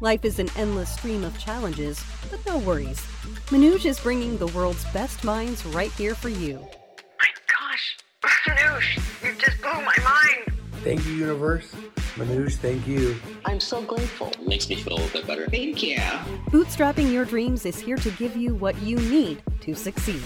Life 0.00 0.24
is 0.24 0.40
an 0.40 0.48
endless 0.56 0.92
stream 0.92 1.22
of 1.22 1.38
challenges, 1.38 2.02
but 2.28 2.44
no 2.46 2.58
worries. 2.58 2.98
Manoj 3.46 3.86
is 3.86 4.00
bringing 4.00 4.36
the 4.36 4.48
world's 4.48 4.84
best 4.86 5.22
minds 5.22 5.64
right 5.66 5.92
here 5.92 6.16
for 6.16 6.28
you. 6.28 6.58
My 7.20 7.28
gosh, 7.46 7.96
Manoj, 8.48 8.82
you 9.22 9.34
just 9.38 9.62
blew 9.62 9.70
my 9.70 9.96
mind. 10.02 10.58
Thank 10.82 11.06
you, 11.06 11.12
universe. 11.12 11.72
Manoj, 12.16 12.56
thank 12.56 12.84
you. 12.88 13.14
I'm 13.44 13.60
so 13.60 13.82
grateful. 13.82 14.28
It 14.28 14.48
Makes 14.48 14.68
me 14.68 14.74
feel 14.74 14.94
a 14.94 14.98
little 14.98 15.20
bit 15.20 15.28
better. 15.28 15.46
Thank 15.48 15.80
you. 15.80 15.98
Bootstrapping 16.50 17.12
Your 17.12 17.24
Dreams 17.24 17.64
is 17.64 17.78
here 17.78 17.96
to 17.98 18.10
give 18.10 18.36
you 18.36 18.56
what 18.56 18.76
you 18.82 18.96
need 18.96 19.44
to 19.60 19.74
succeed. 19.76 20.22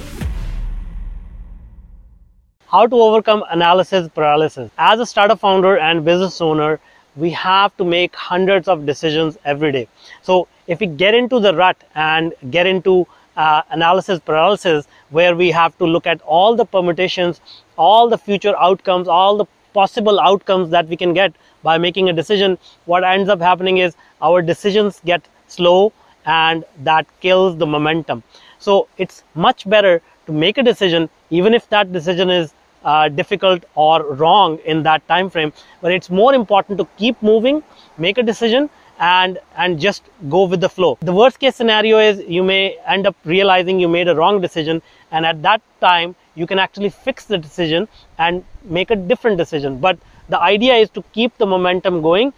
How 2.69 2.87
to 2.87 2.96
overcome 2.96 3.45
analysis 3.50 4.09
paralysis. 4.14 4.71
As 4.79 4.98
a 4.98 5.05
startup 5.05 5.41
founder 5.41 5.79
and 5.79 6.07
business 6.07 6.41
owner, 6.41 6.80
we 7.19 7.30
have 7.30 7.77
to 7.77 7.85
make 7.85 8.14
hundreds 8.14 8.69
of 8.69 8.87
decisions 8.87 9.37
every 9.45 9.73
day. 9.73 9.87
So 10.23 10.48
if 10.67 10.80
we 10.80 10.87
get 10.87 11.14
into 11.14 11.40
the 11.40 11.54
rut 11.54 11.76
and 11.95 12.32
get 12.50 12.67
into 12.67 13.07
uh, 13.36 13.63
analysis 13.71 14.21
paralysis, 14.21 14.86
where 15.11 15.35
we 15.36 15.50
have 15.50 15.76
to 15.79 15.85
look 15.85 16.07
at 16.07 16.21
all 16.23 16.57
the 16.57 16.64
permutations, 16.64 17.40
all 17.76 18.09
the 18.09 18.18
future 18.18 18.54
outcomes, 18.59 19.09
all 19.09 19.36
the 19.36 19.46
possible 19.73 20.18
outcomes 20.21 20.71
that 20.71 20.89
we 20.89 20.96
can 20.96 21.14
get 21.14 21.32
by 21.62 21.79
making 21.79 22.09
a 22.09 22.12
decision, 22.12 22.59
what 22.86 23.04
ends 23.04 23.29
up 23.29 23.40
happening 23.40 23.79
is 23.79 23.95
our 24.23 24.43
decisions 24.43 25.00
get 25.04 25.29
slow 25.46 25.93
and 26.26 26.64
that 26.82 27.07
kills 27.21 27.57
the 27.57 27.67
momentum. 27.67 28.23
So 28.59 28.89
it's 28.98 29.23
much 29.35 29.68
better 29.68 30.03
to 30.26 30.32
make 30.32 30.59
a 30.59 30.62
decision, 30.62 31.09
even 31.31 31.54
if 31.54 31.68
that 31.71 31.93
decision 31.93 32.31
is 32.31 32.53
uh, 32.84 33.09
difficult 33.09 33.64
or 33.75 34.14
wrong 34.14 34.59
in 34.64 34.83
that 34.83 35.06
time 35.09 35.31
frame 35.31 35.53
but 35.81 35.92
it's 35.92 36.11
more 36.11 36.34
important 36.34 36.78
to 36.78 36.87
keep 36.97 37.20
moving 37.23 37.62
make 37.97 38.19
a 38.19 38.23
decision 38.23 38.69
and 38.98 39.39
and 39.56 39.78
just 39.78 40.03
go 40.28 40.45
with 40.45 40.61
the 40.61 40.69
flow 40.69 40.97
the 41.01 41.12
worst 41.12 41.39
case 41.39 41.55
scenario 41.55 41.98
is 41.98 42.20
you 42.27 42.42
may 42.42 42.77
end 42.87 43.06
up 43.06 43.17
realizing 43.25 43.79
you 43.79 43.89
made 43.89 44.09
a 44.09 44.15
wrong 44.15 44.41
decision 44.41 44.83
and 45.12 45.25
at 45.25 45.41
that 45.43 45.62
time 45.81 46.15
you 46.35 46.47
can 46.47 46.59
actually 46.59 46.89
fix 46.91 47.25
the 47.25 47.39
decision 47.39 47.87
and 48.19 48.45
make 48.65 48.91
a 48.91 48.97
different 48.97 49.39
decision 49.39 49.79
but 49.79 49.98
the 50.29 50.41
idea 50.41 50.75
is 50.75 50.91
to 50.91 51.03
keep 51.13 51.37
the 51.39 51.47
momentum 51.47 52.03
going 52.03 52.33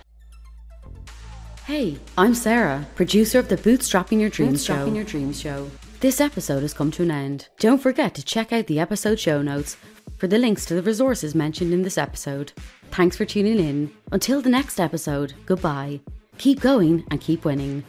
Hey, 1.67 1.99
I'm 2.19 2.35
Sarah, 2.35 2.89
producer 2.97 3.39
of 3.39 3.49
the 3.49 3.57
Bootstrapping 3.57 4.21
Your 4.21 4.29
Dreams 4.29 4.67
Bootstrapping 4.67 4.87
show. 4.89 4.95
Your 4.95 5.05
Dreams 5.05 5.41
show. 5.41 5.71
This 6.01 6.21
episode 6.21 6.63
has 6.63 6.75
come 6.75 6.91
to 6.93 7.05
an 7.05 7.13
end. 7.13 7.49
Don't 7.61 7.79
forget 7.81 8.13
to 8.15 8.25
check 8.25 8.53
out 8.53 8.67
the 8.67 8.81
episode 8.81 9.21
show 9.21 9.41
notes 9.41 9.77
for 10.21 10.29
the 10.29 10.39
links 10.39 10.67
to 10.67 10.75
the 10.75 10.83
resources 10.83 11.35
mentioned 11.35 11.73
in 11.73 11.81
this 11.81 11.97
episode. 11.97 12.53
Thanks 12.91 13.17
for 13.17 13.25
tuning 13.25 13.59
in. 13.59 13.91
Until 14.13 14.43
the 14.43 14.51
next 14.51 14.79
episode, 14.79 15.33
goodbye. 15.47 16.01
Keep 16.37 16.61
going 16.61 17.05
and 17.11 17.23
keep 17.23 17.47
winning. 17.47 17.85